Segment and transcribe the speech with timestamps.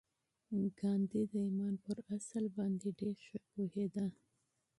[0.79, 4.05] ګاندي د ایمان پر اصل باندې ډېر ښه پوهېده